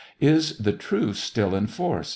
[0.19, 2.09] "Is the truce still in force?